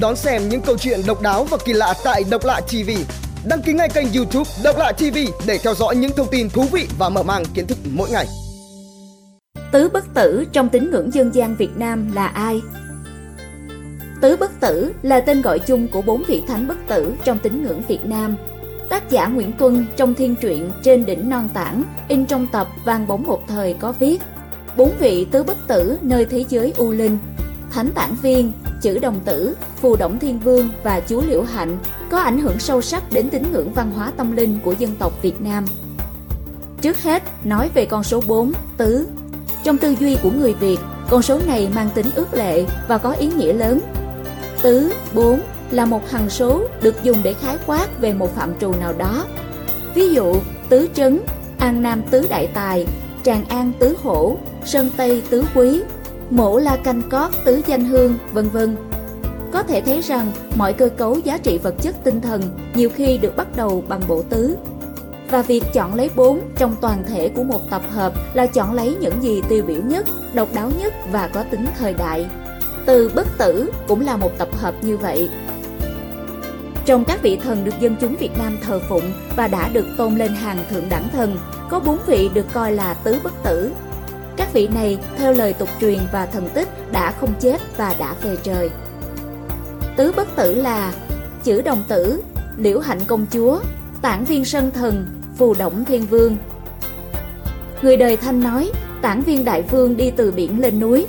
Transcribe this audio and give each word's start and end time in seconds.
Đón 0.00 0.16
xem 0.16 0.48
những 0.48 0.60
câu 0.60 0.76
chuyện 0.78 1.00
độc 1.06 1.22
đáo 1.22 1.44
và 1.44 1.58
kỳ 1.64 1.72
lạ 1.72 1.94
tại 2.04 2.24
Độc 2.30 2.44
Lạ 2.44 2.60
TV. 2.60 2.90
Đăng 3.48 3.62
ký 3.62 3.72
ngay 3.72 3.88
kênh 3.88 4.06
YouTube 4.12 4.50
Độc 4.64 4.78
Lạ 4.78 4.92
TV 4.92 5.18
để 5.46 5.58
theo 5.58 5.74
dõi 5.74 5.96
những 5.96 6.10
thông 6.16 6.26
tin 6.30 6.50
thú 6.50 6.64
vị 6.72 6.88
và 6.98 7.08
mở 7.08 7.22
mang 7.22 7.44
kiến 7.54 7.66
thức 7.66 7.78
mỗi 7.92 8.10
ngày. 8.10 8.26
Tứ 9.72 9.88
bất 9.92 10.04
tử 10.14 10.44
trong 10.52 10.68
tín 10.68 10.90
ngưỡng 10.90 11.14
dân 11.14 11.34
gian 11.34 11.56
Việt 11.56 11.76
Nam 11.76 12.12
là 12.14 12.26
ai? 12.26 12.60
Tứ 14.20 14.36
bất 14.36 14.60
tử 14.60 14.92
là 15.02 15.20
tên 15.20 15.42
gọi 15.42 15.58
chung 15.58 15.88
của 15.88 16.02
bốn 16.02 16.22
vị 16.28 16.42
thánh 16.48 16.68
bất 16.68 16.78
tử 16.88 17.14
trong 17.24 17.38
tín 17.38 17.62
ngưỡng 17.62 17.82
Việt 17.88 18.04
Nam. 18.04 18.36
Tác 18.88 19.10
giả 19.10 19.26
Nguyễn 19.26 19.52
Tuân 19.52 19.86
trong 19.96 20.14
thiên 20.14 20.36
truyện 20.36 20.70
Trên 20.82 21.06
đỉnh 21.06 21.30
non 21.30 21.48
tảng 21.54 21.82
in 22.08 22.26
trong 22.26 22.46
tập 22.46 22.68
Vang 22.84 23.06
bóng 23.06 23.22
một 23.22 23.42
thời 23.48 23.74
có 23.74 23.92
viết 23.92 24.22
Bốn 24.76 24.92
vị 24.98 25.26
tứ 25.30 25.42
bất 25.42 25.56
tử 25.66 25.98
nơi 26.02 26.24
thế 26.24 26.44
giới 26.48 26.72
U 26.76 26.90
Linh 26.90 27.18
Thánh 27.70 27.90
Tản 27.94 28.14
Viên, 28.22 28.52
Chữ 28.82 28.98
Đồng 28.98 29.20
Tử, 29.24 29.56
Phù 29.76 29.96
Động 29.96 30.18
Thiên 30.18 30.38
Vương 30.38 30.68
và 30.82 31.00
Chú 31.00 31.22
Liễu 31.28 31.42
Hạnh 31.42 31.78
có 32.10 32.18
ảnh 32.18 32.38
hưởng 32.38 32.58
sâu 32.58 32.82
sắc 32.82 33.12
đến 33.12 33.28
tín 33.30 33.42
ngưỡng 33.52 33.72
văn 33.72 33.90
hóa 33.96 34.12
tâm 34.16 34.36
linh 34.36 34.58
của 34.64 34.72
dân 34.72 34.90
tộc 34.98 35.22
Việt 35.22 35.40
Nam. 35.40 35.64
Trước 36.80 37.02
hết, 37.02 37.22
nói 37.44 37.70
về 37.74 37.86
con 37.86 38.04
số 38.04 38.22
4, 38.26 38.52
tứ. 38.76 39.06
Trong 39.64 39.78
tư 39.78 39.94
duy 40.00 40.16
của 40.22 40.30
người 40.30 40.54
Việt, 40.54 40.78
con 41.10 41.22
số 41.22 41.40
này 41.46 41.68
mang 41.74 41.90
tính 41.94 42.06
ước 42.14 42.34
lệ 42.34 42.64
và 42.88 42.98
có 42.98 43.12
ý 43.12 43.26
nghĩa 43.26 43.52
lớn. 43.52 43.80
Tứ, 44.62 44.92
4 45.14 45.40
là 45.70 45.86
một 45.86 46.10
hằng 46.10 46.30
số 46.30 46.62
được 46.82 47.02
dùng 47.02 47.16
để 47.22 47.32
khái 47.32 47.56
quát 47.66 48.00
về 48.00 48.12
một 48.12 48.36
phạm 48.36 48.52
trù 48.60 48.72
nào 48.72 48.92
đó. 48.92 49.24
Ví 49.94 50.14
dụ, 50.14 50.36
tứ 50.68 50.88
trấn, 50.94 51.20
an 51.58 51.82
nam 51.82 52.02
tứ 52.10 52.26
đại 52.30 52.46
tài, 52.54 52.86
tràng 53.24 53.44
an 53.48 53.72
tứ 53.78 53.96
hổ, 54.02 54.36
sơn 54.64 54.90
tây 54.96 55.22
tứ 55.30 55.44
quý, 55.54 55.82
mổ 56.30 56.58
la 56.58 56.76
canh 56.76 57.02
cót 57.10 57.30
tứ 57.44 57.62
danh 57.66 57.84
hương, 57.84 58.18
vân 58.32 58.48
vân. 58.48 58.76
Có 59.52 59.62
thể 59.62 59.80
thấy 59.80 60.00
rằng 60.00 60.32
mọi 60.54 60.72
cơ 60.72 60.88
cấu 60.88 61.18
giá 61.18 61.38
trị 61.38 61.58
vật 61.58 61.74
chất 61.82 61.96
tinh 62.04 62.20
thần 62.20 62.42
nhiều 62.74 62.90
khi 62.94 63.18
được 63.18 63.36
bắt 63.36 63.46
đầu 63.56 63.84
bằng 63.88 64.00
bộ 64.08 64.22
tứ. 64.22 64.56
Và 65.30 65.42
việc 65.42 65.64
chọn 65.72 65.94
lấy 65.94 66.10
bốn 66.16 66.40
trong 66.56 66.76
toàn 66.80 67.04
thể 67.08 67.28
của 67.28 67.42
một 67.44 67.60
tập 67.70 67.82
hợp 67.90 68.12
là 68.34 68.46
chọn 68.46 68.72
lấy 68.72 68.96
những 69.00 69.22
gì 69.22 69.42
tiêu 69.48 69.64
biểu 69.66 69.82
nhất, 69.82 70.06
độc 70.34 70.48
đáo 70.54 70.70
nhất 70.78 70.94
và 71.12 71.28
có 71.28 71.42
tính 71.42 71.66
thời 71.78 71.94
đại. 71.94 72.26
Từ 72.86 73.10
bất 73.14 73.26
tử 73.38 73.70
cũng 73.88 74.00
là 74.00 74.16
một 74.16 74.30
tập 74.38 74.48
hợp 74.52 74.74
như 74.82 74.96
vậy. 74.96 75.30
Trong 76.86 77.04
các 77.04 77.22
vị 77.22 77.38
thần 77.42 77.64
được 77.64 77.80
dân 77.80 77.96
chúng 78.00 78.16
Việt 78.16 78.38
Nam 78.38 78.58
thờ 78.62 78.80
phụng 78.88 79.12
và 79.36 79.48
đã 79.48 79.68
được 79.68 79.86
tôn 79.96 80.16
lên 80.16 80.34
hàng 80.34 80.58
thượng 80.70 80.88
đẳng 80.88 81.08
thần, 81.12 81.36
có 81.70 81.80
bốn 81.80 81.98
vị 82.06 82.30
được 82.34 82.46
coi 82.52 82.72
là 82.72 82.94
tứ 82.94 83.16
bất 83.24 83.32
tử. 83.44 83.70
Vị 84.56 84.68
này, 84.68 84.98
theo 85.18 85.32
lời 85.32 85.52
tục 85.52 85.68
truyền 85.80 85.98
và 86.12 86.26
thần 86.26 86.48
tích, 86.54 86.68
đã 86.92 87.12
không 87.12 87.34
chết 87.40 87.60
và 87.76 87.94
đã 87.98 88.14
về 88.22 88.36
trời. 88.42 88.70
Tứ 89.96 90.12
bất 90.16 90.36
tử 90.36 90.54
là 90.54 90.92
chữ 91.44 91.62
đồng 91.62 91.82
tử, 91.88 92.22
liễu 92.56 92.78
hạnh 92.78 92.98
công 93.06 93.26
chúa, 93.32 93.60
tản 94.02 94.24
viên 94.24 94.44
sân 94.44 94.70
thần, 94.70 95.06
phù 95.38 95.54
động 95.54 95.84
thiên 95.84 96.06
vương. 96.06 96.36
Người 97.82 97.96
đời 97.96 98.16
thanh 98.16 98.40
nói, 98.40 98.70
tản 99.02 99.22
viên 99.22 99.44
đại 99.44 99.62
vương 99.62 99.96
đi 99.96 100.10
từ 100.16 100.30
biển 100.30 100.60
lên 100.60 100.80
núi. 100.80 101.06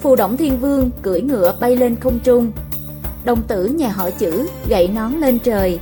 Phù 0.00 0.16
động 0.16 0.36
thiên 0.36 0.60
vương 0.60 0.90
cưỡi 1.02 1.20
ngựa 1.20 1.54
bay 1.60 1.76
lên 1.76 1.96
không 1.96 2.18
trung. 2.24 2.52
Đồng 3.24 3.42
tử 3.42 3.66
nhà 3.66 3.88
họ 3.88 4.10
chữ 4.10 4.48
gậy 4.68 4.88
nón 4.88 5.12
lên 5.12 5.38
trời. 5.38 5.78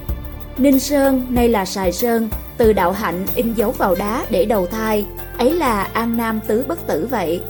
Ninh 0.58 0.80
Sơn 0.80 1.26
nay 1.28 1.48
là 1.48 1.64
Sài 1.64 1.92
Sơn, 1.92 2.28
từ 2.60 2.72
đạo 2.72 2.92
hạnh 2.92 3.26
in 3.34 3.54
dấu 3.54 3.70
vào 3.70 3.94
đá 3.94 4.26
để 4.30 4.44
đầu 4.44 4.66
thai, 4.66 5.06
ấy 5.38 5.52
là 5.52 5.82
An 5.82 6.16
Nam 6.16 6.40
Tứ 6.46 6.64
Bất 6.68 6.86
Tử 6.86 7.06
vậy. 7.10 7.40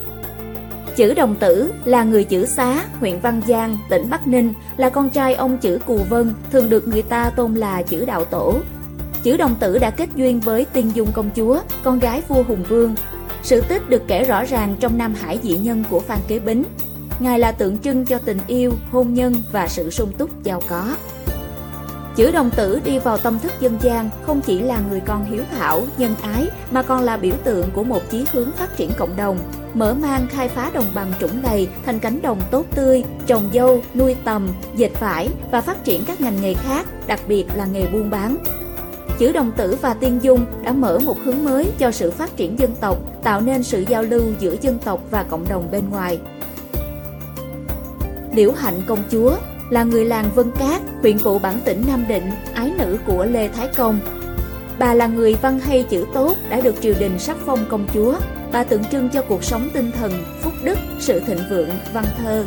Chữ 0.97 1.14
Đồng 1.14 1.36
Tử 1.36 1.72
là 1.84 2.05
người 2.05 2.25
chữ 2.25 2.47
Xá, 2.47 2.84
huyện 3.00 3.20
Văn 3.20 3.41
Giang, 3.48 3.78
tỉnh 3.91 4.11
Bắc 4.11 4.27
Ninh, 4.27 4.55
là 4.77 4.88
con 4.88 5.11
trai 5.11 5.34
ông 5.34 5.58
chữ 5.58 5.78
Cù 5.86 5.97
Vân, 5.97 6.34
thường 6.53 6.69
được 6.69 6.88
người 6.88 7.03
ta 7.03 7.31
tôn 7.31 7.55
là 7.55 7.83
chữ 7.83 8.05
Đạo 8.05 8.25
Tổ. 8.25 8.55
Chữ 9.22 9.36
Đồng 9.36 9.55
Tử 9.61 9.78
đã 9.78 9.91
kết 9.91 10.08
duyên 10.14 10.41
với 10.41 10.66
Tiên 10.72 10.91
Dung 10.94 11.12
công 11.12 11.31
chúa, 11.36 11.61
con 11.83 11.98
gái 11.98 12.22
vua 12.28 12.42
Hùng 12.42 12.62
Vương. 12.69 12.94
Sự 13.43 13.60
tích 13.60 13.88
được 13.88 14.03
kể 14.06 14.25
rõ 14.25 14.44
ràng 14.44 14.76
trong 14.81 14.99
Nam 14.99 15.15
Hải 15.15 15.38
dị 15.43 15.56
nhân 15.56 15.84
của 15.91 16.00
Phan 16.00 16.19
Kế 16.28 16.38
Bính. 16.38 16.65
Ngài 17.20 17.38
là 17.38 17.53
tượng 17.53 17.78
trưng 17.78 18.06
cho 18.06 18.19
tình 18.19 18.38
yêu, 18.47 18.72
hôn 18.91 19.15
nhân 19.15 19.34
và 19.53 19.69
sự 19.69 19.91
sung 19.91 20.12
túc 20.19 20.43
giàu 20.43 20.62
có. 20.69 20.94
Chữ 22.16 22.31
đồng 22.31 22.50
tử 22.50 22.81
đi 22.84 22.98
vào 22.98 23.19
tâm 23.19 23.38
thức 23.38 23.53
dân 23.60 23.78
gian 23.81 24.10
không 24.26 24.41
chỉ 24.41 24.59
là 24.59 24.81
người 24.91 25.00
con 25.00 25.25
hiếu 25.25 25.43
thảo, 25.59 25.82
nhân 25.98 26.15
ái 26.22 26.47
mà 26.71 26.82
còn 26.82 27.03
là 27.03 27.16
biểu 27.16 27.34
tượng 27.44 27.71
của 27.71 27.84
một 27.84 28.03
chí 28.10 28.25
hướng 28.32 28.53
phát 28.53 28.76
triển 28.76 28.91
cộng 28.98 29.16
đồng, 29.16 29.38
mở 29.75 29.94
mang 29.94 30.26
khai 30.31 30.49
phá 30.49 30.70
đồng 30.75 30.87
bằng 30.94 31.12
trũng 31.20 31.43
đầy 31.43 31.69
thành 31.87 31.99
cánh 31.99 32.22
đồng 32.22 32.41
tốt 32.50 32.66
tươi, 32.75 33.04
trồng 33.26 33.50
dâu, 33.54 33.82
nuôi 33.94 34.16
tầm, 34.25 34.49
dệt 34.76 34.91
vải 35.00 35.28
và 35.50 35.60
phát 35.60 35.84
triển 35.84 36.04
các 36.06 36.20
ngành 36.20 36.41
nghề 36.43 36.54
khác, 36.54 36.87
đặc 37.06 37.20
biệt 37.28 37.47
là 37.54 37.65
nghề 37.65 37.87
buôn 37.87 38.10
bán. 38.10 38.37
Chữ 39.19 39.32
đồng 39.32 39.53
tử 39.56 39.76
và 39.81 39.94
tiên 39.94 40.19
dung 40.22 40.47
đã 40.62 40.72
mở 40.72 40.99
một 40.99 41.16
hướng 41.25 41.44
mới 41.44 41.72
cho 41.78 41.91
sự 41.91 42.10
phát 42.10 42.37
triển 42.37 42.59
dân 42.59 42.75
tộc, 42.81 42.99
tạo 43.22 43.41
nên 43.41 43.62
sự 43.62 43.84
giao 43.88 44.03
lưu 44.03 44.22
giữa 44.38 44.56
dân 44.60 44.78
tộc 44.78 45.00
và 45.10 45.22
cộng 45.22 45.49
đồng 45.49 45.69
bên 45.70 45.91
ngoài. 45.91 46.20
Liễu 48.34 48.53
Hạnh 48.53 48.82
công 48.87 49.03
chúa 49.10 49.37
là 49.70 49.84
người 49.84 50.04
làng 50.04 50.31
Vân 50.34 50.50
Cát, 50.58 50.82
huyện 51.00 51.16
vụ 51.16 51.38
bản 51.38 51.60
tỉnh 51.64 51.84
Nam 51.88 52.04
Định, 52.08 52.31
ái 52.54 52.72
nữ 52.78 52.98
của 53.06 53.25
Lê 53.25 53.48
Thái 53.48 53.69
Công. 53.76 54.00
Bà 54.78 54.94
là 54.94 55.06
người 55.06 55.34
văn 55.42 55.60
hay 55.60 55.82
chữ 55.82 56.06
tốt 56.14 56.36
đã 56.48 56.60
được 56.60 56.75
triều 56.81 56.94
đình 56.98 57.19
sắc 57.19 57.36
phong 57.47 57.64
công 57.69 57.86
chúa. 57.94 58.14
Bà 58.53 58.64
tượng 58.64 58.84
trưng 58.84 59.08
cho 59.08 59.22
cuộc 59.22 59.44
sống 59.44 59.69
tinh 59.72 59.91
thần, 59.98 60.12
phúc 60.42 60.53
đức, 60.64 60.78
sự 60.98 61.20
thịnh 61.20 61.38
vượng, 61.50 61.70
văn 61.92 62.04
thơ. 62.19 62.44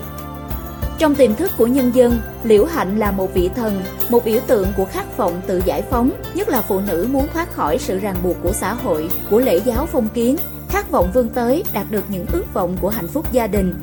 Trong 0.99 1.15
tiềm 1.15 1.35
thức 1.35 1.51
của 1.57 1.67
nhân 1.67 1.91
dân, 1.95 2.17
Liễu 2.43 2.65
Hạnh 2.65 2.99
là 2.99 3.11
một 3.11 3.33
vị 3.33 3.49
thần, 3.55 3.81
một 4.09 4.25
biểu 4.25 4.39
tượng 4.47 4.67
của 4.77 4.85
khát 4.85 5.17
vọng 5.17 5.41
tự 5.47 5.61
giải 5.65 5.81
phóng, 5.81 6.11
nhất 6.33 6.49
là 6.49 6.61
phụ 6.61 6.79
nữ 6.79 7.07
muốn 7.11 7.27
thoát 7.33 7.53
khỏi 7.53 7.77
sự 7.77 7.99
ràng 7.99 8.15
buộc 8.23 8.37
của 8.43 8.51
xã 8.53 8.73
hội, 8.73 9.09
của 9.29 9.39
lễ 9.39 9.57
giáo 9.57 9.85
phong 9.85 10.07
kiến, 10.13 10.35
khát 10.69 10.91
vọng 10.91 11.11
vươn 11.13 11.29
tới 11.29 11.63
đạt 11.73 11.85
được 11.89 12.03
những 12.09 12.25
ước 12.33 12.53
vọng 12.53 12.77
của 12.81 12.89
hạnh 12.89 13.07
phúc 13.07 13.31
gia 13.31 13.47
đình, 13.47 13.73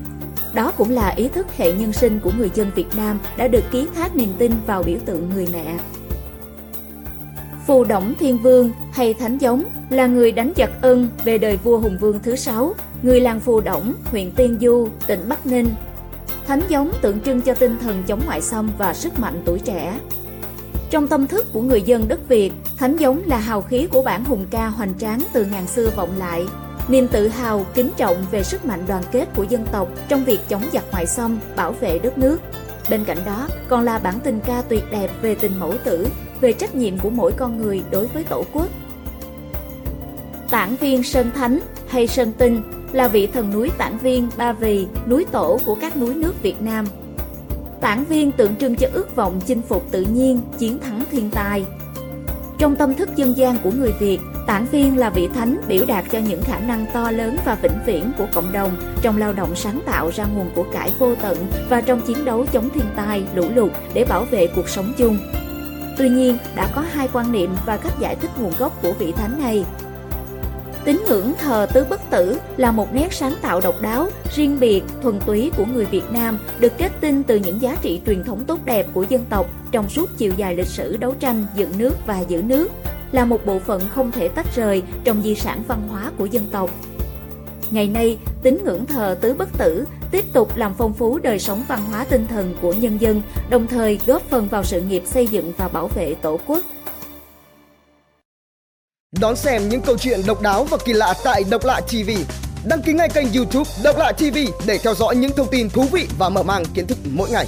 đó 0.55 0.72
cũng 0.77 0.91
là 0.91 1.09
ý 1.09 1.28
thức 1.28 1.47
hệ 1.56 1.72
nhân 1.72 1.93
sinh 1.93 2.21
của 2.21 2.31
người 2.38 2.50
dân 2.55 2.71
Việt 2.75 2.97
Nam 2.97 3.19
đã 3.37 3.49
được 3.49 3.65
ký 3.71 3.87
thác 3.94 4.16
niềm 4.16 4.33
tin 4.38 4.53
vào 4.66 4.83
biểu 4.83 4.99
tượng 5.06 5.31
người 5.34 5.49
mẹ. 5.53 5.77
Phù 7.66 7.84
Động 7.84 8.15
Thiên 8.19 8.38
Vương 8.38 8.71
hay 8.93 9.15
Thánh 9.15 9.38
Giống 9.38 9.65
là 9.91 10.06
người 10.06 10.33
đánh 10.33 10.53
giặc 10.56 10.71
ân 10.83 11.09
về 11.25 11.38
đời 11.38 11.56
vua 11.56 11.78
Hùng 11.78 11.99
Vương 12.00 12.19
thứ 12.22 12.37
sáu, 12.37 12.75
người 13.03 13.21
làng 13.21 13.41
Phù 13.41 13.61
Động, 13.61 13.94
huyện 14.05 14.31
Tiên 14.33 14.59
Du, 14.61 14.88
tỉnh 15.06 15.28
Bắc 15.28 15.47
Ninh. 15.47 15.69
Thánh 16.47 16.61
Giống 16.69 16.93
tượng 17.03 17.21
trưng 17.21 17.41
cho 17.41 17.55
tinh 17.55 17.77
thần 17.82 18.03
chống 18.06 18.21
ngoại 18.27 18.43
xâm 18.43 18.71
và 18.78 18.94
sức 18.94 19.19
mạnh 19.19 19.43
tuổi 19.44 19.59
trẻ. 19.59 19.99
Trong 20.91 21.09
tâm 21.09 21.27
thức 21.27 21.47
của 21.53 21.61
người 21.61 21.82
dân 21.82 22.09
đất 22.09 22.28
Việt, 22.28 22.53
Thánh 22.77 22.97
Giống 22.97 23.22
là 23.27 23.38
hào 23.38 23.62
khí 23.62 23.87
của 23.93 24.03
bản 24.03 24.25
hùng 24.25 24.47
ca 24.50 24.67
hoành 24.67 24.99
tráng 24.99 25.22
từ 25.32 25.44
ngàn 25.44 25.67
xưa 25.67 25.91
vọng 25.97 26.11
lại, 26.19 26.44
niềm 26.90 27.08
tự 27.08 27.28
hào, 27.28 27.66
kính 27.74 27.90
trọng 27.96 28.24
về 28.30 28.42
sức 28.42 28.64
mạnh 28.64 28.84
đoàn 28.88 29.02
kết 29.12 29.28
của 29.36 29.42
dân 29.42 29.66
tộc 29.72 29.88
trong 30.08 30.24
việc 30.24 30.40
chống 30.48 30.62
giặc 30.72 30.84
ngoại 30.92 31.06
xâm, 31.06 31.38
bảo 31.56 31.72
vệ 31.72 31.98
đất 31.98 32.18
nước. 32.18 32.40
Bên 32.90 33.04
cạnh 33.04 33.18
đó, 33.26 33.48
còn 33.68 33.84
là 33.84 33.98
bản 33.98 34.14
tình 34.24 34.40
ca 34.46 34.62
tuyệt 34.62 34.84
đẹp 34.90 35.10
về 35.22 35.34
tình 35.34 35.52
mẫu 35.58 35.74
tử, 35.84 36.08
về 36.40 36.52
trách 36.52 36.74
nhiệm 36.74 36.98
của 36.98 37.10
mỗi 37.10 37.32
con 37.32 37.58
người 37.58 37.82
đối 37.90 38.06
với 38.06 38.24
Tổ 38.24 38.44
quốc. 38.52 38.68
Tản 40.50 40.76
viên 40.76 41.02
Sơn 41.02 41.30
Thánh 41.34 41.60
hay 41.88 42.06
Sơn 42.06 42.32
Tinh 42.38 42.62
là 42.92 43.08
vị 43.08 43.26
thần 43.26 43.52
núi 43.52 43.70
Tản 43.78 43.98
viên 43.98 44.28
Ba 44.36 44.52
Vì, 44.52 44.86
núi 45.06 45.24
tổ 45.32 45.58
của 45.66 45.76
các 45.80 45.96
núi 45.96 46.14
nước 46.14 46.42
Việt 46.42 46.62
Nam. 46.62 46.86
Tản 47.80 48.04
viên 48.04 48.32
tượng 48.32 48.56
trưng 48.56 48.76
cho 48.76 48.88
ước 48.92 49.16
vọng 49.16 49.40
chinh 49.46 49.62
phục 49.62 49.90
tự 49.90 50.02
nhiên, 50.02 50.40
chiến 50.58 50.78
thắng 50.78 51.04
thiên 51.10 51.30
tai. 51.30 51.64
Trong 52.60 52.76
tâm 52.76 52.94
thức 52.94 53.09
dân 53.16 53.37
gian 53.37 53.56
của 53.62 53.71
người 53.71 53.93
Việt, 53.98 54.19
Tản 54.47 54.66
viên 54.66 54.98
là 54.98 55.10
vị 55.10 55.28
thánh 55.34 55.60
biểu 55.69 55.84
đạt 55.87 56.04
cho 56.12 56.19
những 56.19 56.43
khả 56.43 56.59
năng 56.59 56.87
to 56.93 57.10
lớn 57.10 57.37
và 57.44 57.54
vĩnh 57.54 57.78
viễn 57.87 58.12
của 58.19 58.26
cộng 58.34 58.53
đồng 58.53 58.76
trong 59.03 59.19
lao 59.19 59.32
động 59.32 59.56
sáng 59.56 59.81
tạo 59.87 60.10
ra 60.15 60.25
nguồn 60.25 60.50
của 60.54 60.65
cải 60.72 60.93
vô 60.99 61.15
tận 61.22 61.47
và 61.69 61.81
trong 61.81 62.00
chiến 62.00 62.25
đấu 62.25 62.47
chống 62.53 62.69
thiên 62.75 62.84
tai, 62.97 63.25
lũ 63.34 63.44
lụt 63.54 63.72
để 63.94 64.04
bảo 64.04 64.25
vệ 64.25 64.46
cuộc 64.46 64.69
sống 64.69 64.93
chung. 64.96 65.19
Tuy 65.99 66.08
nhiên, 66.08 66.38
đã 66.55 66.70
có 66.75 66.84
hai 66.93 67.08
quan 67.12 67.32
niệm 67.32 67.50
và 67.67 67.76
cách 67.76 67.93
giải 68.00 68.17
thích 68.17 68.31
nguồn 68.38 68.52
gốc 68.58 68.82
của 68.82 68.93
vị 68.93 69.12
thánh 69.12 69.38
này. 69.43 69.64
Tín 70.85 71.03
ngưỡng 71.09 71.32
thờ 71.38 71.67
tứ 71.75 71.85
bất 71.91 72.00
tử 72.11 72.38
là 72.56 72.73
một 72.73 72.94
nét 72.94 73.12
sáng 73.12 73.35
tạo 73.43 73.61
độc 73.61 73.75
đáo, 73.82 74.09
riêng 74.35 74.61
biệt, 74.61 74.82
thuần 75.03 75.21
túy 75.27 75.50
của 75.56 75.65
người 75.65 75.85
Việt 75.85 76.11
Nam, 76.11 76.38
được 76.59 76.73
kết 76.79 76.93
tinh 77.00 77.23
từ 77.23 77.37
những 77.37 77.62
giá 77.62 77.77
trị 77.82 78.00
truyền 78.06 78.25
thống 78.25 78.44
tốt 78.47 78.59
đẹp 78.65 78.87
của 78.93 79.05
dân 79.09 79.25
tộc 79.31 79.47
trong 79.71 79.88
suốt 79.88 80.11
chiều 80.17 80.32
dài 80.37 80.55
lịch 80.55 80.67
sử 80.67 80.97
đấu 80.97 81.15
tranh 81.21 81.47
dựng 81.56 81.73
nước 81.79 81.97
và 82.06 82.21
giữ 82.21 82.43
nước 82.43 82.71
là 83.12 83.25
một 83.25 83.47
bộ 83.47 83.59
phận 83.59 83.82
không 83.94 84.12
thể 84.12 84.29
tách 84.29 84.56
rời 84.56 84.82
trong 85.05 85.23
di 85.23 85.35
sản 85.35 85.62
văn 85.69 85.88
hóa 85.88 86.11
của 86.19 86.27
dân 86.27 86.47
tộc. 86.53 86.71
Ngày 87.71 87.88
nay, 87.88 88.19
tín 88.43 88.59
ngưỡng 88.65 88.87
thờ 88.87 89.17
tứ 89.21 89.35
bất 89.35 89.49
tử 89.59 89.85
tiếp 90.11 90.25
tục 90.32 90.56
làm 90.56 90.75
phong 90.79 90.93
phú 90.93 91.19
đời 91.19 91.38
sống 91.38 91.65
văn 91.69 91.85
hóa 91.91 92.05
tinh 92.05 92.27
thần 92.27 92.55
của 92.61 92.73
nhân 92.73 93.00
dân, 93.00 93.23
đồng 93.50 93.67
thời 93.67 94.00
góp 94.06 94.23
phần 94.23 94.49
vào 94.49 94.65
sự 94.65 94.81
nghiệp 94.81 95.03
xây 95.06 95.27
dựng 95.27 95.53
và 95.56 95.69
bảo 95.69 95.88
vệ 95.88 96.15
Tổ 96.15 96.38
quốc. 96.47 96.65
Đón 99.20 99.37
xem 99.37 99.69
những 99.69 99.81
câu 99.81 99.99
chuyện 99.99 100.20
độc 100.26 100.43
đáo 100.43 100.64
và 100.64 100.78
kỳ 100.84 100.93
lạ 100.93 101.14
tại 101.25 101.44
Độc 101.50 101.64
Lạ 101.64 101.81
TV. 101.81 102.11
Đăng 102.64 102.82
ký 102.82 102.93
ngay 102.93 103.08
kênh 103.08 103.32
YouTube 103.32 103.70
Độc 103.84 103.99
Lạ 103.99 104.12
TV 104.12 104.38
để 104.67 104.78
theo 104.78 104.94
dõi 104.94 105.17
những 105.17 105.32
thông 105.37 105.49
tin 105.50 105.70
thú 105.70 105.82
vị 105.93 106.08
và 106.19 106.28
mở 106.28 106.43
mang 106.43 106.64
kiến 106.75 106.87
thức 106.87 106.99
mỗi 107.05 107.31
ngày. 107.31 107.46